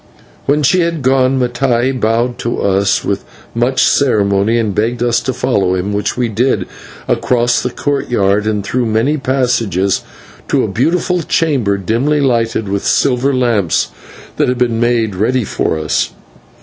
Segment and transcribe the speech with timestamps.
[0.47, 5.31] When she had gone, Mattai bowed to us with much ceremony, and begged us to
[5.31, 6.65] follow him, which we did,
[7.07, 10.01] across the courtyard and through many passages,
[10.47, 13.89] to a beautiful chamber, dimly lighted with silver lamps,
[14.37, 16.09] that had been made ready for us.